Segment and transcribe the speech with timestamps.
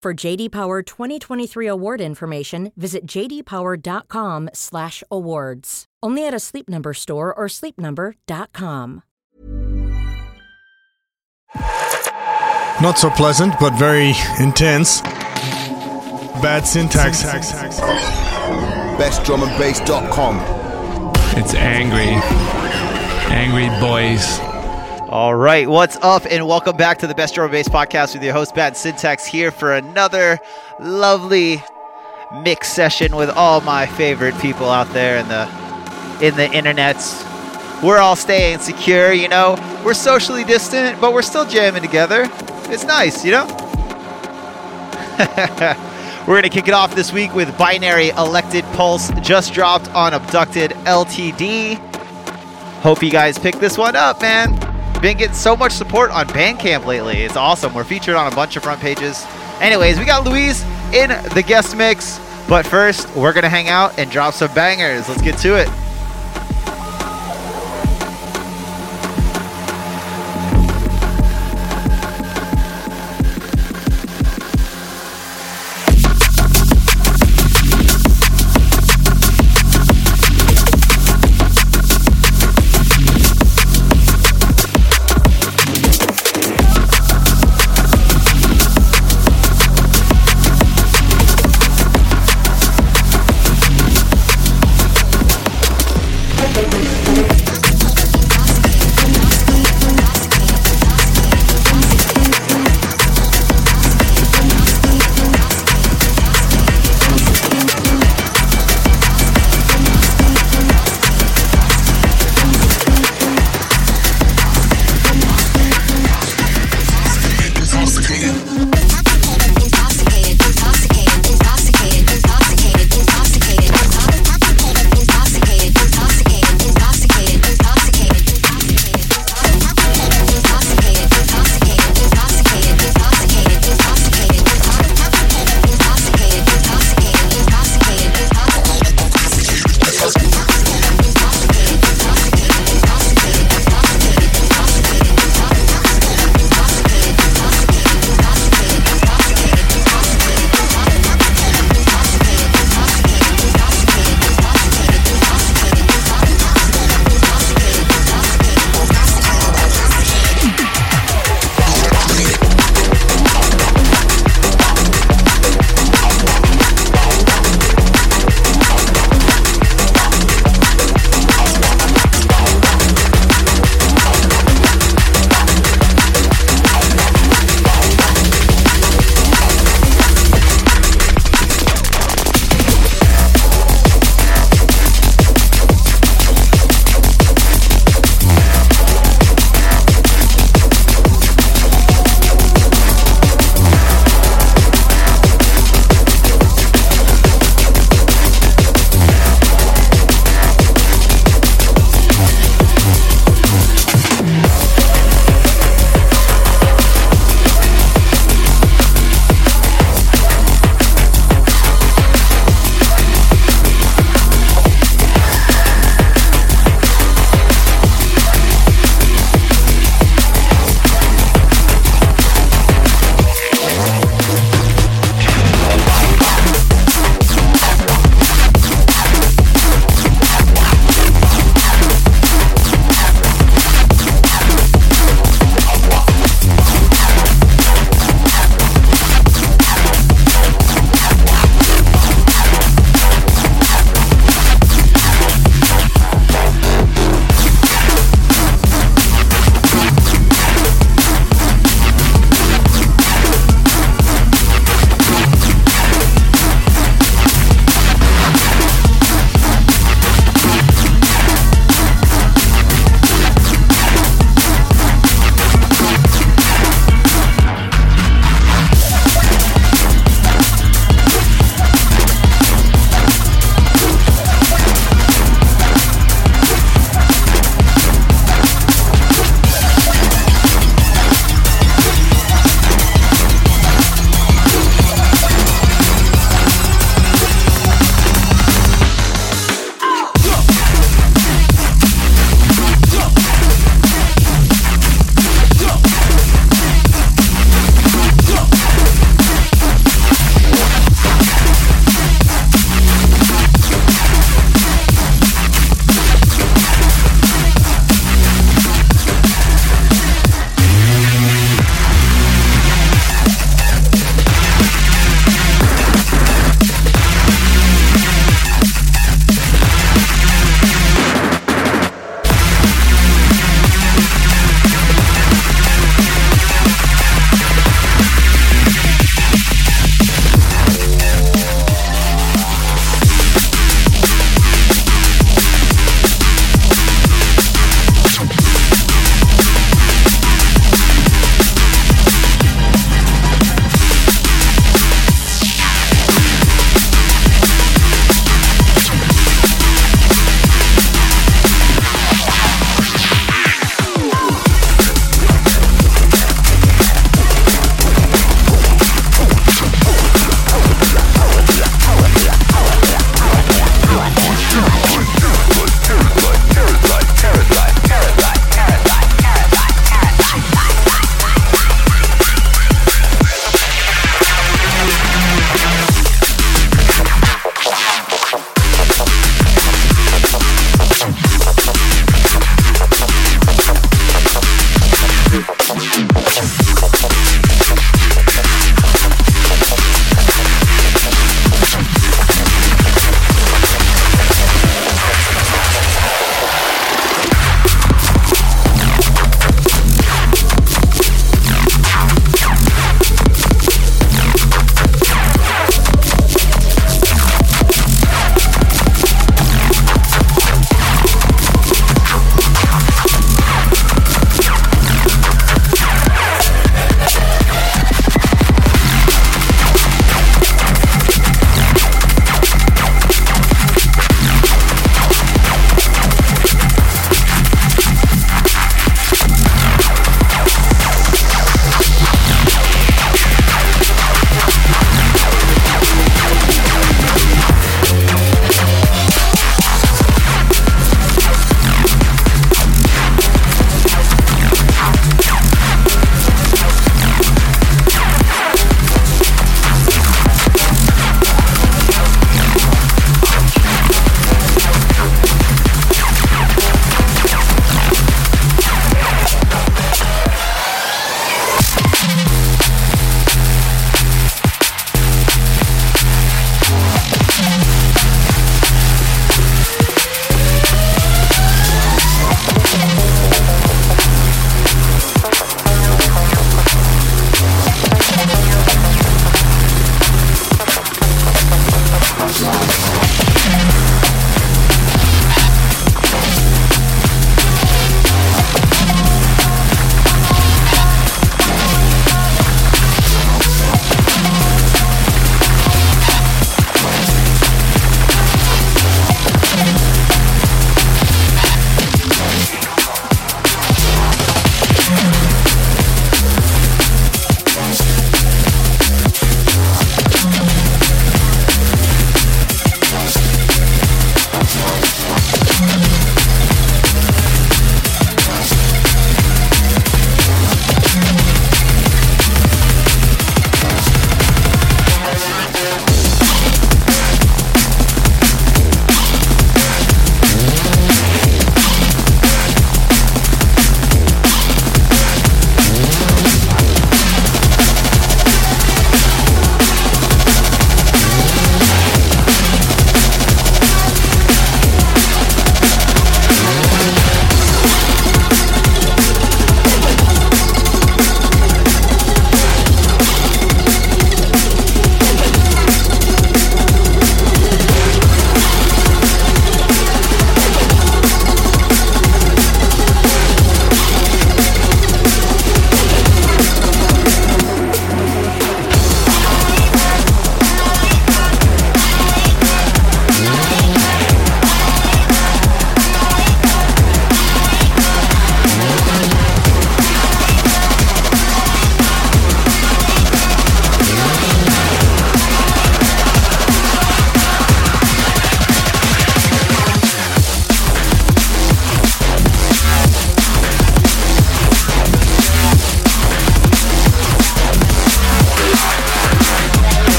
[0.00, 5.84] For JD Power 2023 award information, visit jdpower.com/awards.
[6.04, 9.02] Only at a Sleep Number store or sleepnumber.com.
[12.80, 15.00] Not so pleasant, but very intense.
[16.40, 17.24] Bad syntax.
[18.98, 20.40] BestDrumAndBass.com.
[21.36, 22.14] It's angry.
[23.34, 24.38] Angry boys.
[25.10, 28.34] All right, what's up, and welcome back to the Best Drum Bass podcast with your
[28.34, 30.38] host Bad Syntax here for another
[30.78, 31.62] lovely
[32.42, 35.44] mix session with all my favorite people out there in the
[36.20, 37.24] in the internets.
[37.82, 39.56] We're all staying secure, you know.
[39.82, 42.28] We're socially distant, but we're still jamming together.
[42.64, 43.46] It's nice, you know.
[46.28, 50.72] we're gonna kick it off this week with Binary Elected Pulse, just dropped on Abducted
[50.84, 51.78] LTD.
[52.82, 56.84] Hope you guys pick this one up, man been getting so much support on Bandcamp
[56.84, 57.22] lately.
[57.22, 57.74] It's awesome.
[57.74, 59.24] We're featured on a bunch of front pages.
[59.60, 62.20] Anyways, we got Louise in the guest mix.
[62.48, 65.08] But first, we're going to hang out and drop some bangers.
[65.08, 65.68] Let's get to it.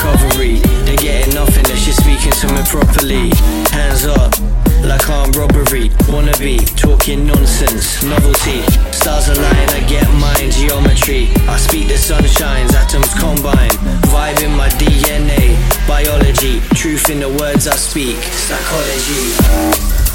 [0.00, 0.56] recovery.
[0.84, 3.30] They're getting nothing If she's speaking to me properly.
[3.70, 4.32] Hands up,
[4.84, 5.90] like armed robbery.
[6.08, 8.62] Wanna be talking nonsense, novelty.
[8.92, 11.28] Stars align, I get mine, geometry.
[11.48, 13.76] I speak the sun shines, atoms combine.
[14.12, 16.60] Vibe in my DNA, biology.
[16.74, 20.09] Truth in the words I speak, psychology.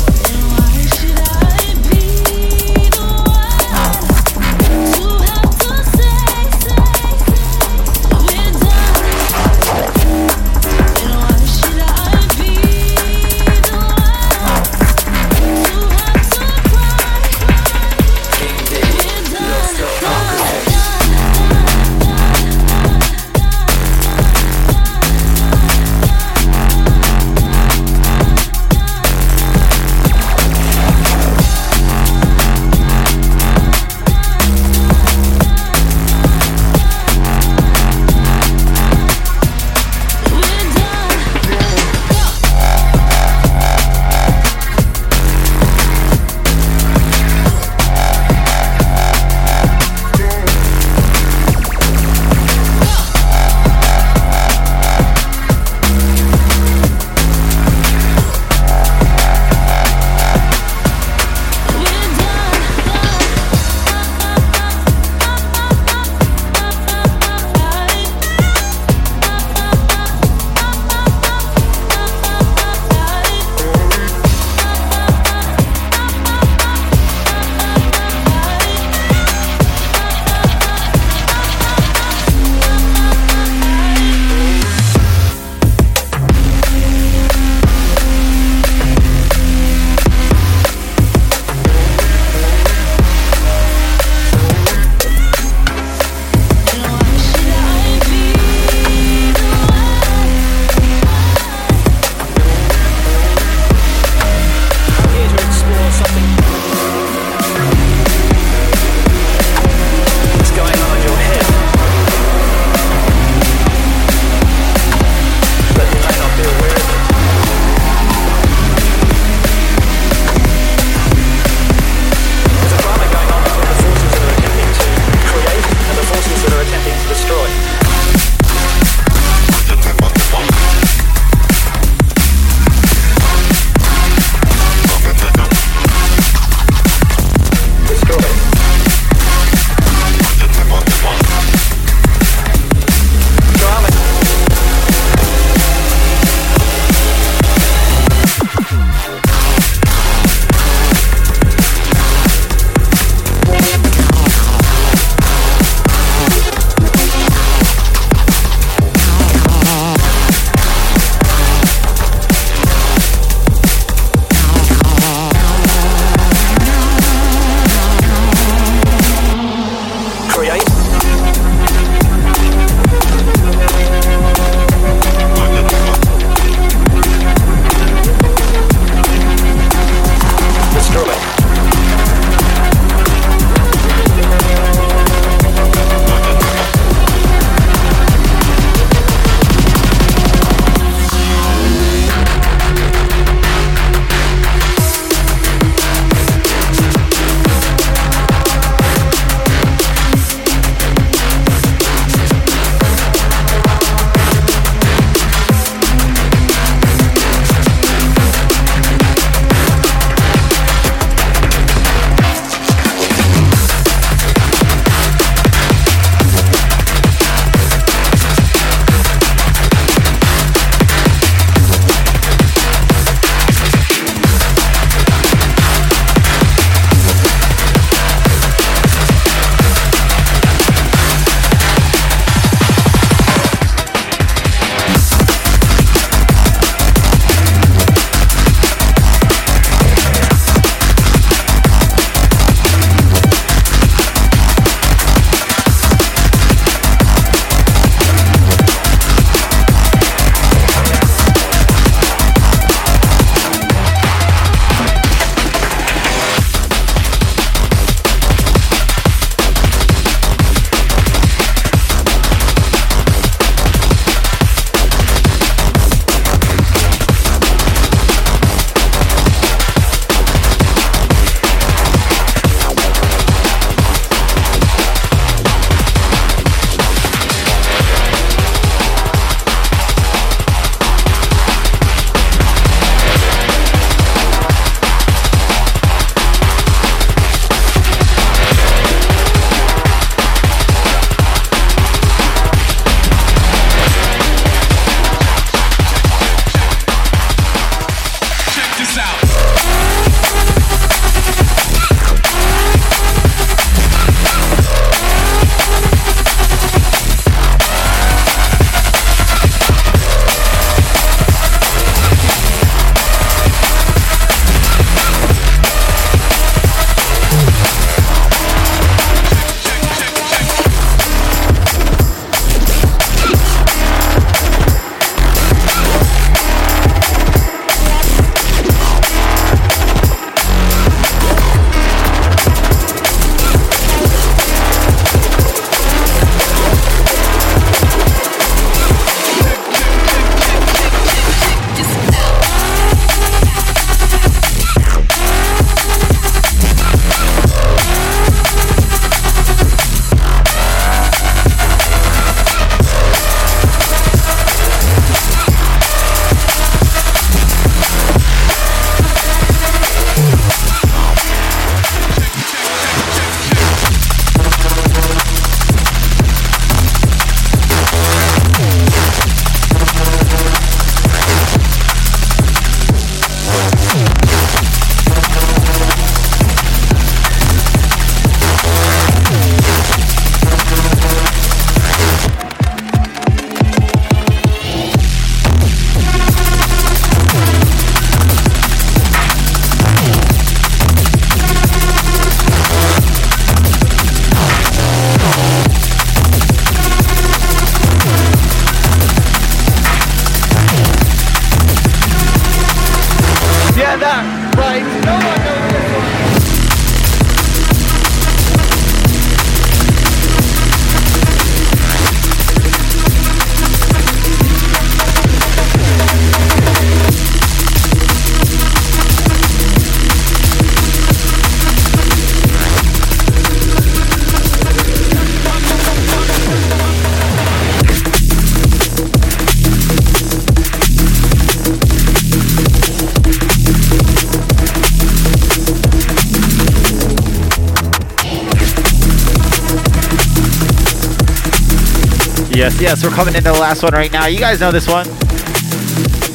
[442.85, 444.27] Yes, we're coming into the last one right now.
[444.27, 445.07] You guys know this one.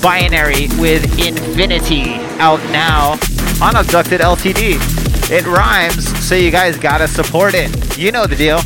[0.03, 3.13] Binary with Infinity out now
[3.63, 5.31] on Abducted LTD.
[5.31, 7.97] It rhymes, so you guys gotta support it.
[7.97, 8.59] You know the deal.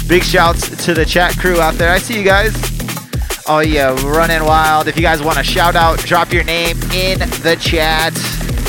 [0.08, 1.90] Big shouts to the chat crew out there.
[1.90, 2.54] I see you guys.
[3.48, 4.86] Oh yeah, running wild.
[4.86, 8.16] If you guys want to shout out, drop your name in the chat.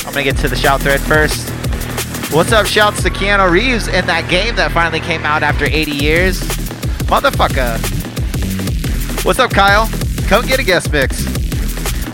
[0.07, 1.51] I'm gonna get to the shout thread first.
[2.33, 2.65] What's up?
[2.65, 6.54] Shouts to Keanu Reeves in that game that finally came out after 80 years.
[7.05, 7.77] Motherfucker.
[9.23, 9.87] What's up, Kyle?
[10.27, 11.23] Come get a guest mix.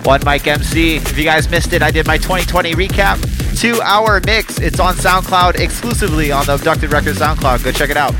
[0.06, 0.98] One Mike MC.
[0.98, 3.58] If you guys missed it, I did my 2020 recap.
[3.58, 4.60] Two hour mix.
[4.60, 7.64] It's on SoundCloud exclusively on the Abducted Records SoundCloud.
[7.64, 8.14] Go check it out.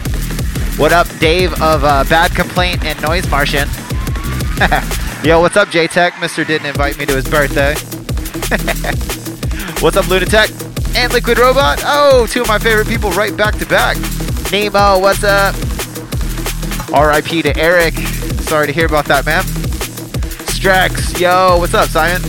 [0.78, 3.68] What up, Dave of uh, Bad Complaint and Noise Martian?
[5.24, 6.14] Yo, what's up, J-Tech?
[6.14, 6.48] Mr.
[6.48, 7.74] didn't invite me to his birthday.
[9.82, 10.96] what's up, Lunatech?
[10.96, 11.82] And Liquid Robot?
[11.86, 13.98] Oh, two of my favorite people right back to back.
[14.52, 15.54] Nemo, what's up?
[16.92, 17.94] RIP to Eric.
[18.44, 19.44] Sorry to hear about that, man.
[20.52, 22.22] Strax, yo, what's up, Simon?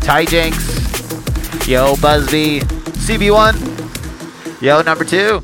[0.00, 1.68] Ty Jinx.
[1.68, 2.60] Yo, Busby.
[2.60, 4.60] CB1.
[4.60, 5.40] Yo, number two.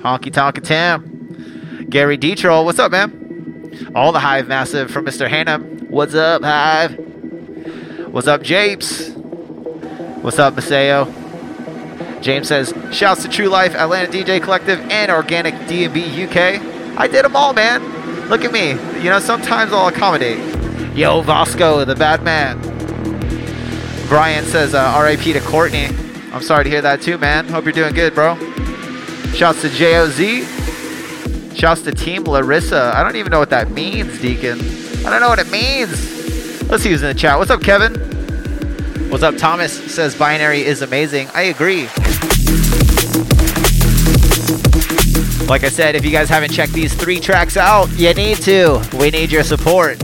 [0.00, 1.86] Honky Tonka Tam.
[1.90, 3.92] Gary Detroll, what's up, man?
[3.94, 5.28] All the Hive Massive from Mr.
[5.28, 5.90] Hannum.
[5.90, 6.96] What's up, Hive?
[8.10, 9.10] What's up, Japes?
[10.22, 11.12] What's up, Maseo?
[12.22, 16.73] James says, shouts to True Life, Atlanta DJ Collective, and Organic D&B UK.
[16.96, 17.82] I did them all, man.
[18.28, 18.70] Look at me.
[19.02, 20.38] You know, sometimes I'll accommodate.
[20.96, 22.60] Yo, Vasco, the bad man.
[24.08, 25.86] Brian says, uh, RIP to Courtney.
[26.32, 27.48] I'm sorry to hear that too, man.
[27.48, 28.36] Hope you're doing good, bro.
[29.34, 31.56] Shouts to JOZ.
[31.56, 32.92] Shouts to Team Larissa.
[32.94, 34.60] I don't even know what that means, Deacon.
[35.06, 35.90] I don't know what it means.
[36.68, 37.38] Let's see who's in the chat.
[37.38, 37.94] What's up, Kevin?
[39.10, 39.72] What's up, Thomas?
[39.92, 41.28] Says binary is amazing.
[41.34, 41.88] I agree.
[45.48, 48.82] Like I said, if you guys haven't checked these three tracks out, you need to.
[48.98, 50.02] We need your support.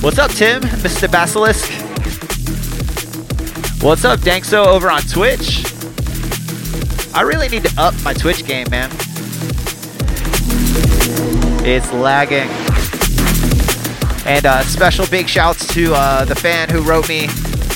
[0.00, 0.62] What's up, Tim?
[0.62, 1.10] Mr.
[1.10, 1.70] Basilisk.
[3.82, 5.66] What's up, Dankso over on Twitch?
[7.14, 8.90] I really need to up my Twitch game, man.
[11.64, 12.48] It's lagging.
[14.26, 17.26] And uh, special big shouts to uh, the fan who wrote me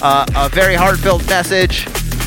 [0.00, 1.86] uh, a very heartfelt message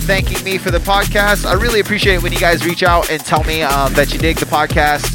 [0.09, 1.45] thanking me for the podcast.
[1.45, 4.17] I really appreciate it when you guys reach out and tell me um, that you
[4.17, 5.05] dig the podcast.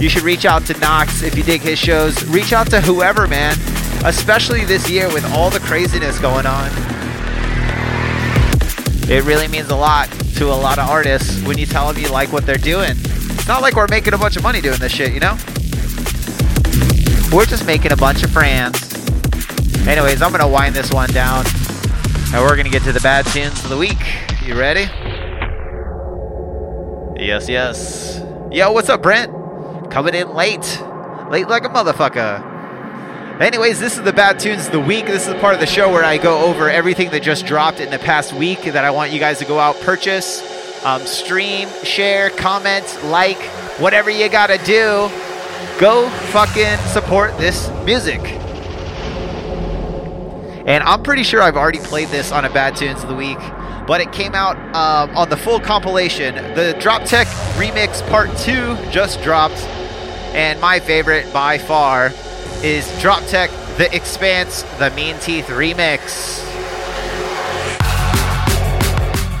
[0.00, 2.24] You should reach out to Knox if you dig his shows.
[2.26, 3.56] Reach out to whoever, man,
[4.04, 6.70] especially this year with all the craziness going on.
[9.10, 12.08] It really means a lot to a lot of artists when you tell them you
[12.10, 12.92] like what they're doing.
[12.92, 15.36] It's not like we're making a bunch of money doing this shit, you know?
[17.32, 18.80] We're just making a bunch of friends.
[19.88, 21.44] Anyways, I'm gonna wind this one down.
[22.32, 23.98] And we're gonna get to the bad tunes of the week.
[24.44, 24.82] You ready?
[27.18, 28.20] Yes, yes.
[28.52, 29.32] Yo, what's up, Brent?
[29.90, 30.82] Coming in late.
[31.30, 33.40] Late like a motherfucker.
[33.40, 35.06] Anyways, this is the bad tunes of the week.
[35.06, 37.80] This is the part of the show where I go over everything that just dropped
[37.80, 40.42] in the past week that I want you guys to go out, purchase,
[40.84, 43.40] um, stream, share, comment, like,
[43.78, 45.10] whatever you gotta do.
[45.80, 48.20] Go fucking support this music.
[50.66, 53.38] And I'm pretty sure I've already played this on a Bad Tunes of the Week,
[53.86, 56.34] but it came out um, on the full compilation.
[56.34, 57.26] The Droptek
[57.56, 59.62] Remix Part 2 just dropped,
[60.34, 62.06] and my favorite by far
[62.62, 66.42] is Droptek The Expanse The Mean Teeth Remix.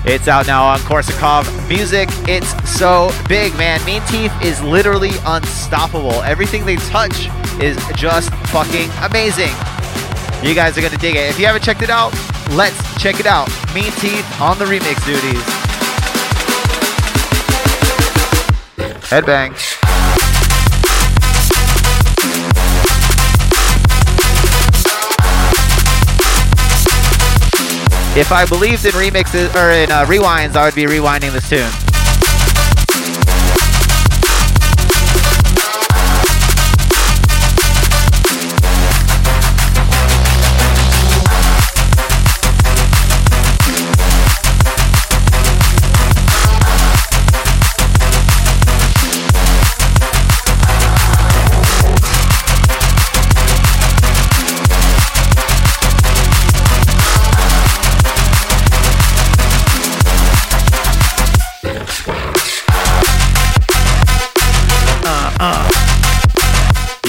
[0.06, 2.10] It's out now on Korsakov Music.
[2.28, 3.82] It's so big, man.
[3.86, 6.22] Mean Teeth is literally unstoppable.
[6.24, 7.28] Everything they touch
[7.58, 9.54] is just fucking amazing.
[10.42, 11.30] You guys are gonna dig it.
[11.30, 12.12] If you haven't checked it out,
[12.50, 13.48] let's check it out.
[13.74, 15.42] Mean Teeth on the remix duties.
[19.10, 19.50] Headbang.
[28.16, 31.83] If I believed in remixes or in uh, rewinds, I would be rewinding this tune.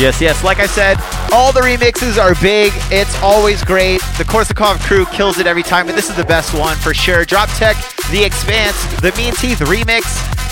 [0.05, 0.43] Yes, yes.
[0.43, 0.99] Like I said,
[1.33, 2.71] all the remixes are big.
[2.91, 4.01] It's always great.
[4.19, 7.25] The Korsakov crew kills it every time, and this is the best one for sure.
[7.25, 7.73] Droptek,
[8.11, 10.05] The Expanse, The Mean Teeth remix,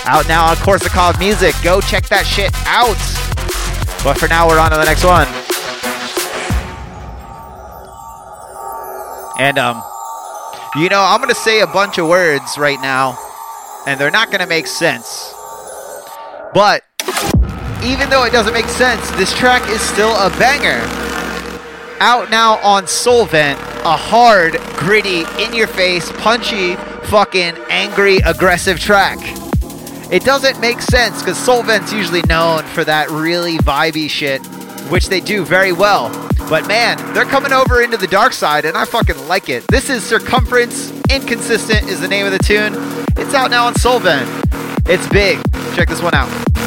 [0.08, 1.54] out now on Korsakov Music.
[1.62, 2.98] Go check that shit out.
[4.04, 5.28] But for now, we're on to the next one.
[9.40, 9.84] And um,
[10.82, 13.20] you know, I'm gonna say a bunch of words right now,
[13.86, 15.32] and they're not gonna make sense.
[16.56, 16.82] But
[17.86, 20.82] even though it doesn't make sense, this track is still a banger.
[22.00, 26.76] Out now on Solvent, a hard, gritty, in your face, punchy,
[27.06, 29.18] fucking angry, aggressive track.
[30.12, 34.46] It doesn't make sense because Solvent's usually known for that really vibey shit,
[34.90, 36.10] which they do very well.
[36.50, 39.66] But man, they're coming over into the dark side and I fucking like it.
[39.68, 42.74] This is Circumference, Inconsistent is the name of the tune.
[43.18, 44.28] It's out now on Solvent.
[44.88, 45.40] It's big.
[45.76, 46.63] Check this one out.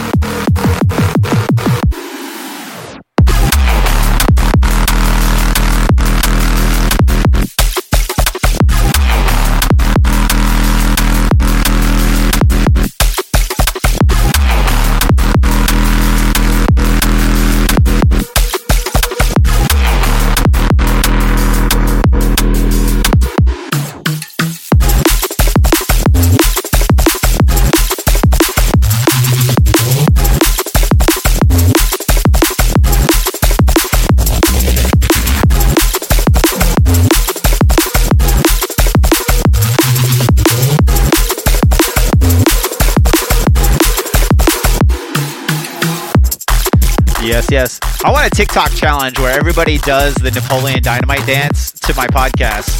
[47.26, 47.80] Yes, yes.
[48.04, 52.70] I want a TikTok challenge where everybody does the Napoleon Dynamite dance to my podcast.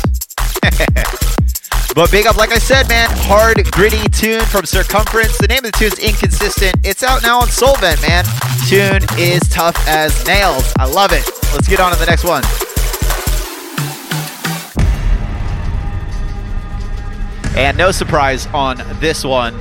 [1.97, 5.37] but big up, like I said, man, hard, gritty tune from Circumference.
[5.39, 6.77] The name of the tune is Inconsistent.
[6.85, 8.25] It's out now on Solvent, man.
[8.69, 10.73] Tune is tough as nails.
[10.79, 11.29] I love it.
[11.53, 12.45] Let's get on to the next one.
[17.59, 19.59] And no surprise on this one.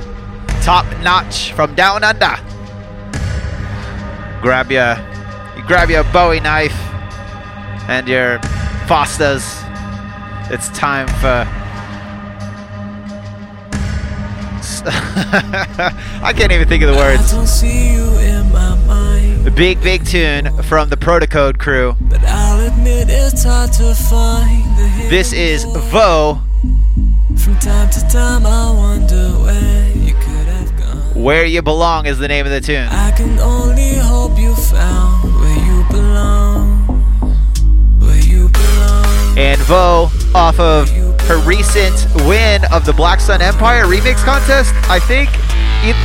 [0.62, 2.55] Top notch from down under
[4.40, 4.96] grab your
[5.56, 6.76] you grab your Bowie knife
[7.88, 8.38] and your
[8.86, 9.44] Fosters.
[10.48, 11.46] It's time for
[14.88, 17.32] I can't even think of the words.
[19.44, 21.96] The big, big tune from the Protocode crew.
[22.00, 23.08] Admit,
[25.10, 26.40] this is Vo.
[27.38, 30.05] From time to time, I wonder where
[31.16, 32.86] Where You Belong is the name of the tune.
[32.88, 36.84] I can only hope you found where you belong.
[37.98, 39.38] Where you belong.
[39.38, 40.90] And Vo, off of
[41.22, 45.30] her recent win of the Black Sun Empire remix contest, I think.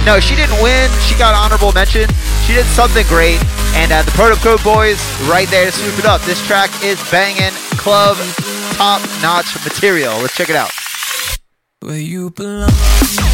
[0.05, 0.89] No, she didn't win.
[1.01, 2.07] She got honorable mention.
[2.47, 3.39] She did something great.
[3.75, 4.97] And uh, the Protocode Boys
[5.29, 6.21] right there to swoop it up.
[6.21, 8.15] This track is banging club
[8.79, 10.17] top notch material.
[10.19, 10.71] Let's check it out.
[11.81, 13.30] Where you belong.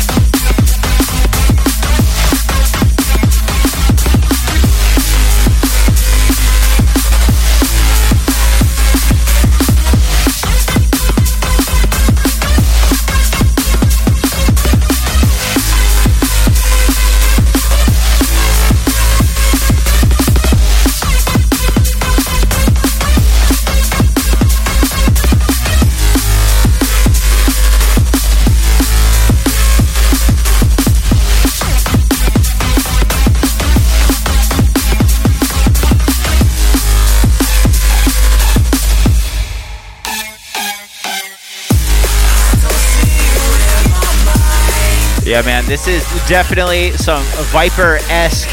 [45.37, 47.23] Yeah, man, this is definitely some
[47.53, 48.49] Viper esque,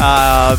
[0.00, 0.56] um,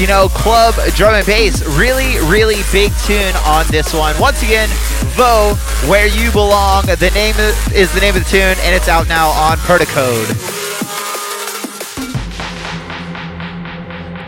[0.00, 1.66] you know, club drum and bass.
[1.76, 4.16] Really, really big tune on this one.
[4.20, 4.68] Once again,
[5.16, 5.54] Vo,
[5.90, 6.86] Where You Belong.
[6.86, 7.34] The name
[7.74, 10.28] is the name of the tune, and it's out now on Protocode.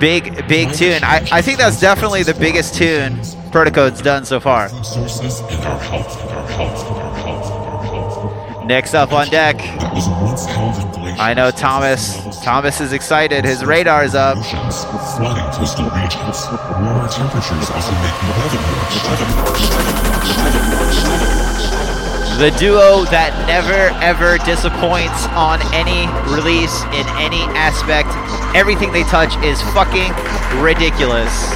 [0.00, 1.04] Big, big tune.
[1.04, 3.18] I, I think that's definitely the biggest tune
[3.52, 4.68] Protocode's done so far.
[8.66, 9.56] Next up on deck,
[11.20, 12.40] I know Thomas.
[12.42, 13.44] Thomas is excited.
[13.44, 14.38] His radar is up.
[22.38, 28.08] The duo that never ever disappoints on any release in any aspect.
[28.56, 30.10] Everything they touch is fucking
[30.64, 31.52] ridiculous.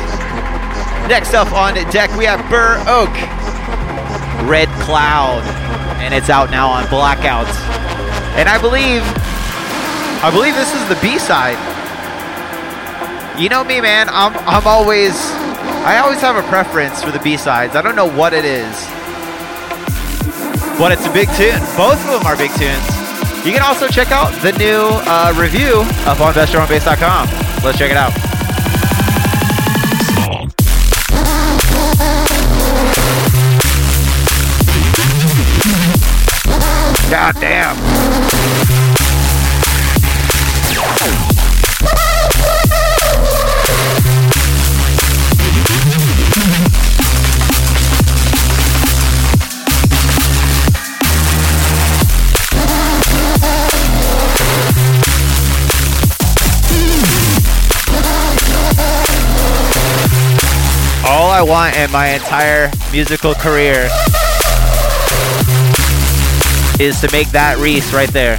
[1.08, 3.12] Next up on deck, we have Burr Oak,
[4.46, 5.67] Red Cloud,
[6.00, 7.48] and it's out now on Blackout.
[8.38, 9.02] And I believe,
[10.22, 11.58] I believe this is the B side.
[13.38, 14.08] You know me, man.
[14.10, 15.14] I'm I'm always,
[15.86, 17.76] I always have a preference for the B sides.
[17.76, 18.74] I don't know what it is,
[20.78, 21.60] but it's a big tune.
[21.76, 22.86] Both of them are big tunes.
[23.46, 27.28] You can also check out the new uh, review up on bestdrumandbass.com.
[27.64, 28.27] Let's check it out.
[37.10, 37.74] God damn.
[61.06, 63.88] All I want in my entire musical career
[66.80, 68.38] is to make that Reese right there.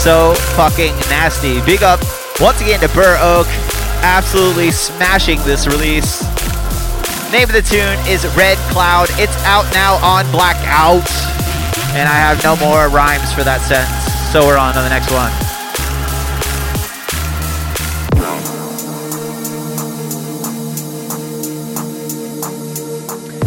[0.00, 1.60] So fucking nasty.
[1.60, 2.00] Big up
[2.40, 3.46] once again to Burr Oak.
[4.02, 6.22] Absolutely smashing this release.
[7.30, 9.08] Name of the tune is Red Cloud.
[9.12, 11.08] It's out now on Blackout.
[11.92, 14.32] And I have no more rhymes for that sentence.
[14.32, 15.49] So we're on to the next one.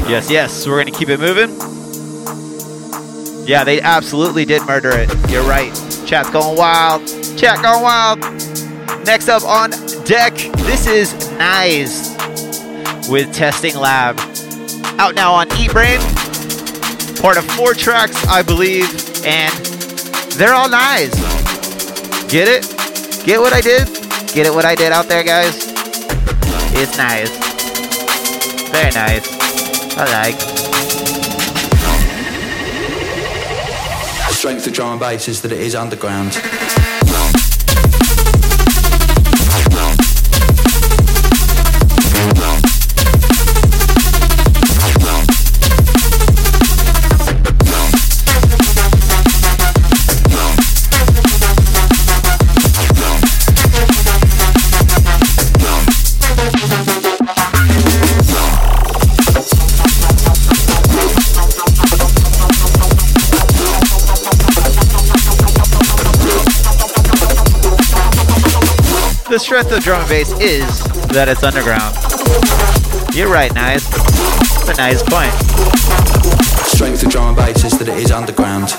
[0.07, 1.49] Yes, yes, we're gonna keep it moving.
[3.47, 5.09] Yeah, they absolutely did murder it.
[5.29, 5.73] You're right.
[6.05, 7.07] Chat's going wild.
[7.37, 8.19] Chat going wild.
[9.05, 9.71] Next up on
[10.05, 10.33] deck,
[10.63, 12.15] this is Nice
[13.09, 14.17] with Testing Lab.
[14.99, 15.99] Out now on Eat Brain.
[17.19, 18.85] Part of four tracks, I believe,
[19.25, 19.53] and
[20.35, 21.13] they're all nice.
[22.29, 22.63] Get it?
[23.25, 23.87] Get what I did?
[24.33, 25.67] Get it what I did out there, guys?
[26.75, 27.29] It's nice.
[28.71, 29.32] Very nice.
[29.95, 30.39] I like.
[34.27, 36.33] The strength of drum and bass is that it is underground.
[69.33, 71.97] The strength of drum and bass is that it's underground.
[73.17, 73.89] You're right, nice.
[73.89, 75.33] That's a nice point.
[76.69, 78.69] Strength of drum and bass is that it is underground.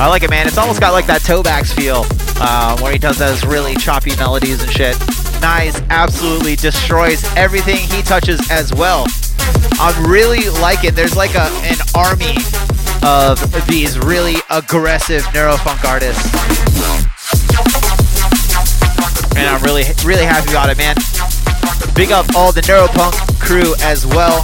[0.00, 0.46] I like it, man.
[0.46, 2.06] It's almost got like that Tobax feel,
[2.40, 4.96] um, where he does those really choppy melodies and shit.
[5.42, 9.04] Nice, absolutely destroys everything he touches as well.
[9.78, 10.88] I'm really liking.
[10.88, 10.96] It.
[10.96, 12.32] There's like a an army
[13.04, 16.24] of these really aggressive neurofunk artists,
[19.36, 20.96] and I'm really really happy about it, man.
[21.94, 24.42] Big up all the neuropunk crew as well.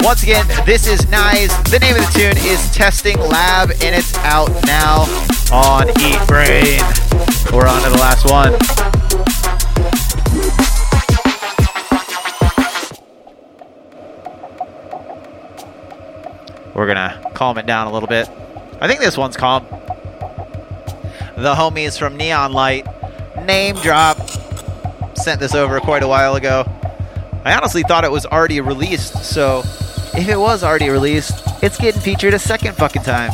[0.00, 1.56] Once again, this is Nice.
[1.70, 5.02] The name of the tune is Testing Lab, and it's out now
[5.52, 6.80] on Eat Brain.
[7.52, 8.89] We're on to the last one.
[16.80, 18.26] We're gonna calm it down a little bit.
[18.80, 19.66] I think this one's calm.
[21.36, 22.86] The homies from Neon Light,
[23.44, 24.16] name drop,
[25.14, 26.64] sent this over quite a while ago.
[27.44, 29.58] I honestly thought it was already released, so
[30.14, 33.32] if it was already released, it's getting featured a second fucking time.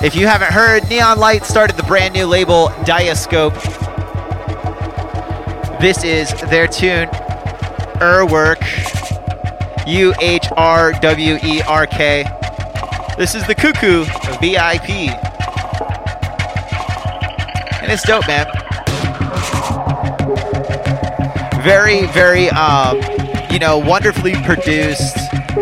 [0.00, 3.60] If you haven't heard, Neon Light started the brand new label Diascope.
[5.80, 7.08] This is their tune,
[7.98, 8.97] Urwerk.
[9.88, 12.24] U H R W E R K.
[13.16, 14.04] This is the Cuckoo
[14.38, 14.90] VIP.
[17.80, 18.46] And it's dope, man.
[21.64, 23.00] Very, very, um,
[23.50, 25.16] you know, wonderfully produced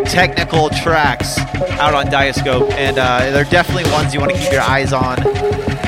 [0.07, 1.37] technical tracks
[1.79, 2.69] out on Diascope.
[2.73, 5.25] And uh, they're definitely ones you want to keep your eyes on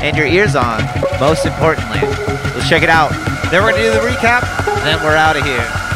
[0.01, 0.81] and your ears on,
[1.19, 1.99] most importantly.
[2.55, 3.11] Let's check it out.
[3.51, 5.88] Then we're going to do the recap, then we're out of here.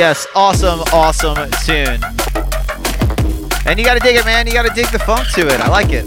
[0.00, 0.26] Yes.
[0.34, 2.00] Awesome, awesome tune.
[3.66, 4.46] And you gotta dig it, man.
[4.46, 5.60] You gotta dig the funk to it.
[5.60, 6.06] I like it.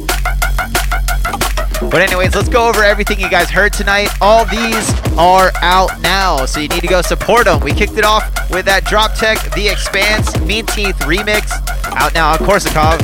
[1.91, 4.09] But anyways, let's go over everything you guys heard tonight.
[4.19, 7.59] All these are out now, so you need to go support them.
[7.59, 11.51] We kicked it off with that Droptek The Expanse Mean Teeth remix
[11.95, 12.99] out now on Korsakov.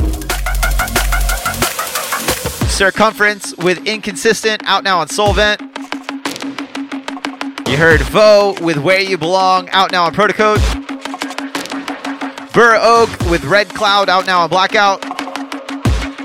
[2.68, 5.60] Circumference with Inconsistent out now on Solvent.
[7.68, 10.79] You heard Vo with Where You Belong out now on Protocode.
[12.52, 15.00] Burr Oak with Red Cloud out now on Blackout.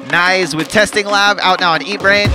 [0.08, 2.30] Nyes with Testing Lab out now on Eat Brain.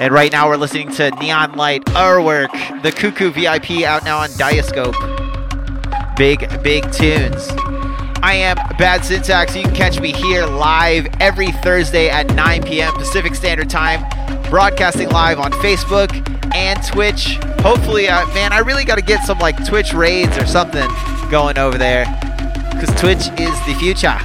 [0.00, 4.28] And right now we're listening to Neon Light, Urwerk, the Cuckoo VIP out now on
[4.30, 4.96] Diascope.
[6.16, 7.48] Big, big tunes.
[8.24, 9.54] I am Bad Syntax.
[9.54, 12.92] You can catch me here live every Thursday at 9 p.m.
[12.94, 14.00] Pacific Standard Time,
[14.50, 16.10] broadcasting live on Facebook
[16.56, 17.36] and Twitch.
[17.60, 20.88] Hopefully, uh, man, I really got to get some like Twitch raids or something
[21.30, 22.04] going over there
[22.72, 24.18] because Twitch is the future.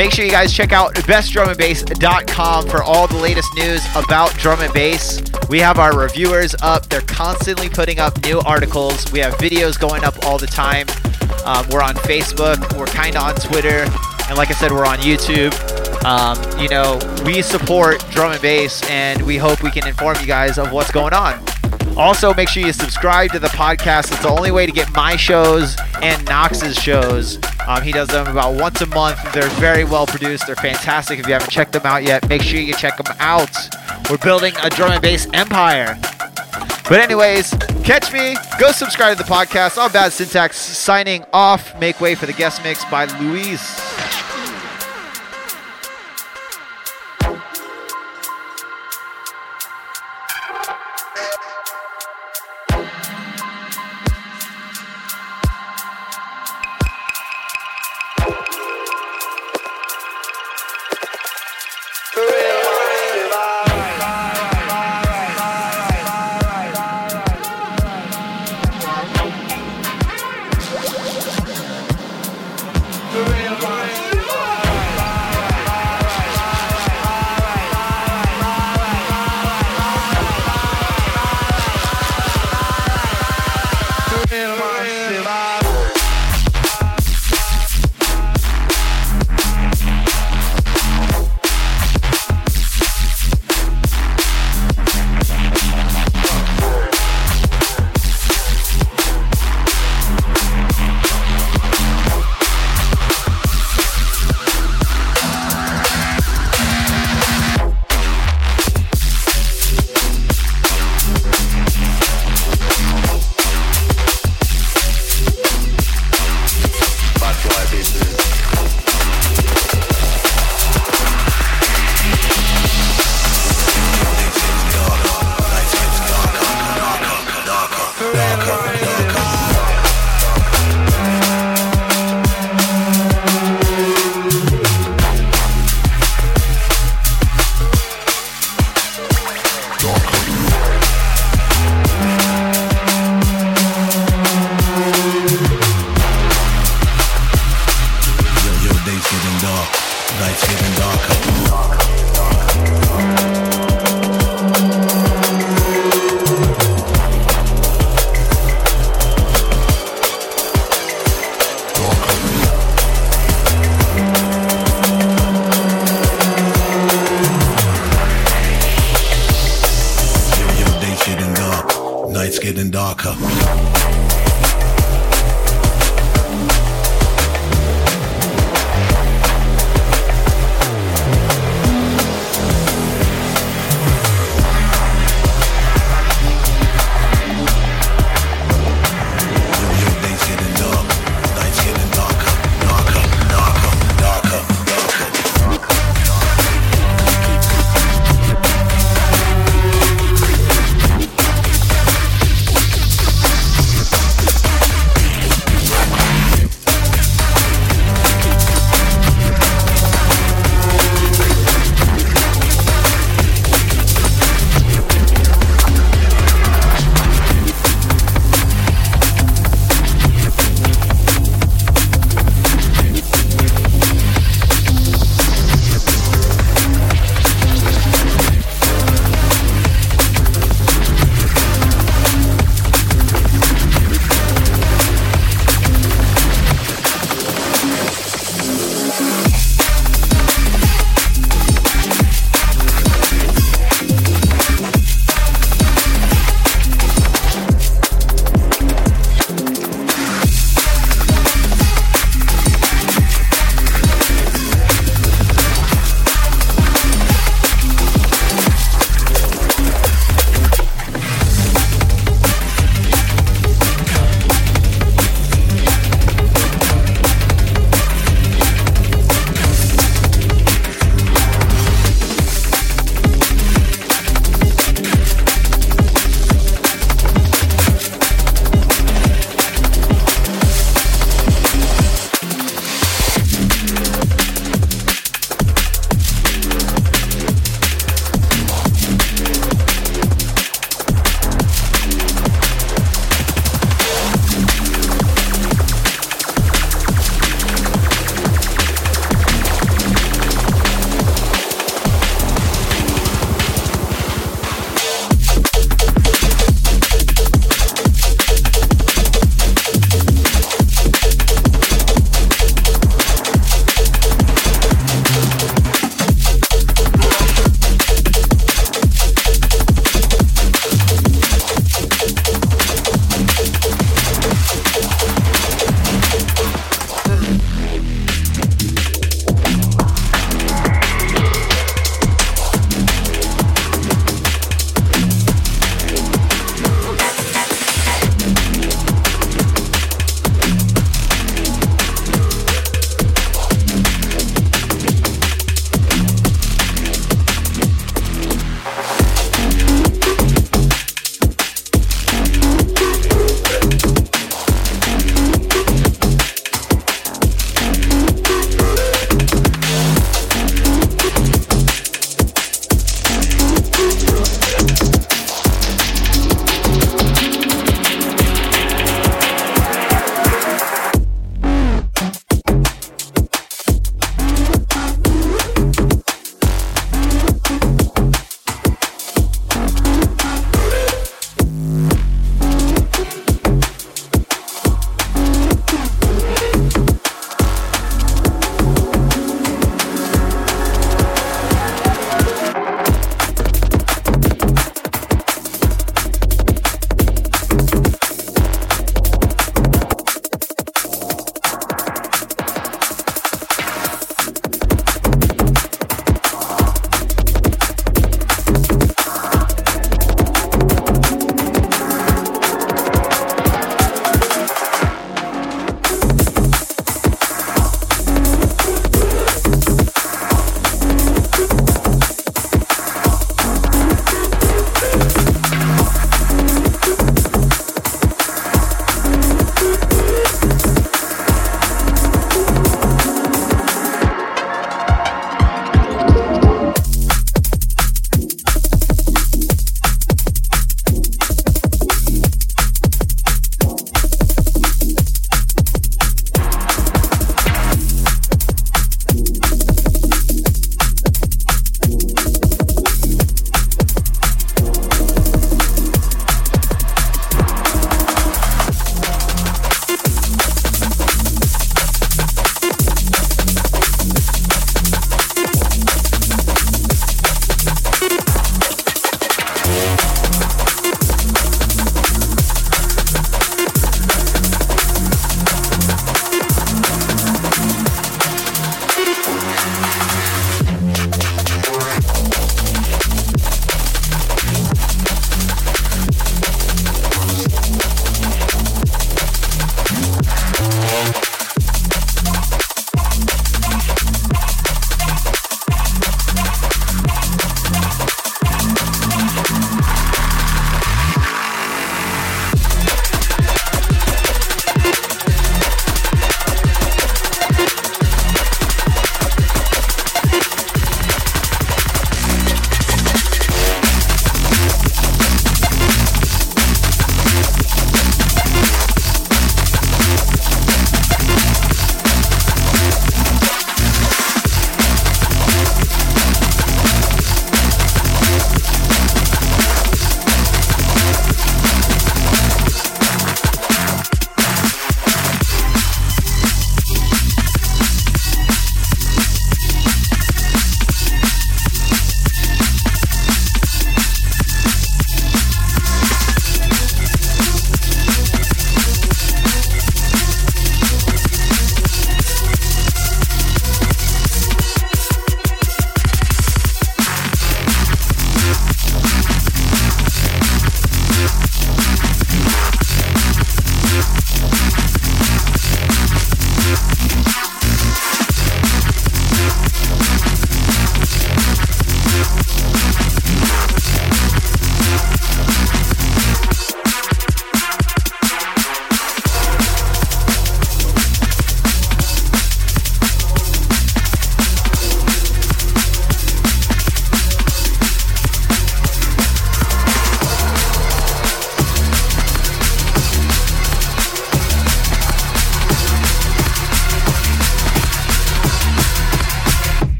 [0.00, 4.72] Make sure you guys check out bestdrumandbass.com for all the latest news about drum and
[4.72, 5.20] bass.
[5.50, 6.86] We have our reviewers up.
[6.86, 9.12] They're constantly putting up new articles.
[9.12, 10.86] We have videos going up all the time.
[11.44, 12.78] Um, we're on Facebook.
[12.78, 13.84] We're kind of on Twitter.
[14.28, 15.52] And like I said, we're on YouTube.
[16.04, 20.26] Um, you know, we support drum and bass, and we hope we can inform you
[20.26, 21.44] guys of what's going on.
[22.00, 24.10] Also, make sure you subscribe to the podcast.
[24.10, 27.38] It's the only way to get my shows and Knox's shows.
[27.68, 29.18] Um, he does them about once a month.
[29.34, 30.46] They're very well produced.
[30.46, 31.18] They're fantastic.
[31.18, 33.54] If you haven't checked them out yet, make sure you check them out.
[34.08, 35.98] We're building a drum and bass empire.
[36.88, 37.50] But anyways,
[37.84, 38.34] catch me.
[38.58, 39.76] Go subscribe to the podcast.
[39.76, 41.78] I'm Bad Syntax signing off.
[41.78, 43.60] Make way for the guest mix by Louise.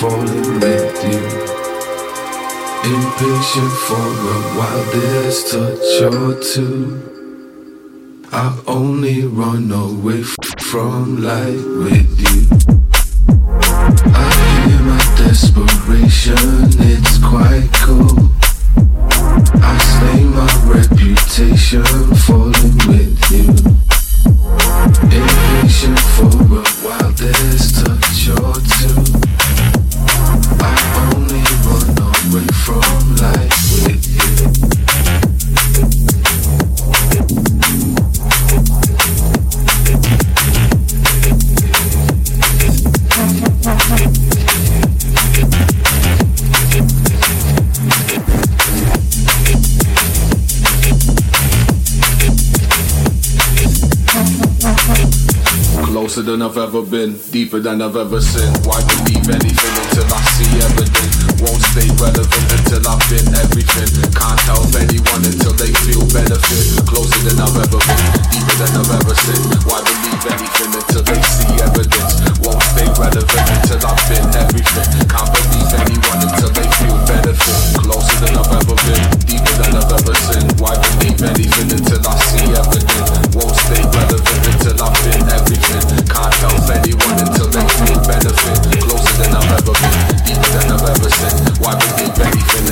[0.00, 1.18] Falling with you.
[2.84, 7.02] Impatient for a wildest touch or two.
[8.30, 10.22] I only run away
[10.60, 12.46] from light with you.
[14.14, 16.46] I hear my desperation,
[16.92, 18.30] it's quite cool.
[19.60, 23.67] I stay my reputation falling with you.
[56.28, 58.66] Than I've ever been, deeper than I've ever sinned.
[58.66, 60.87] Why believe anything until I see evidence?
[61.38, 63.90] Won't stay relevant until I've been everything.
[64.10, 66.82] Can't help anyone until they feel benefit.
[66.82, 68.04] Closer than I've ever been,
[68.34, 69.54] deeper than I've ever sinned.
[69.62, 72.18] Why believe anything until they see evidence?
[72.42, 74.88] Won't stay relevant until I've been everything.
[75.06, 77.60] Can't believe anyone until they feel benefit.
[77.86, 80.50] Closer than I've ever been, deeper than I've ever sinned.
[80.58, 83.10] Why believe anything until I see evidence?
[83.38, 85.86] Won't stay relevant until I've been everything.
[86.02, 88.58] Can't help anyone until they feel benefit.
[88.90, 91.27] Closer than I've ever been, deeper than I've ever sinned.
[91.60, 92.68] Why believe anything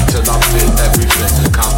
[0.00, 1.77] until I've been everything?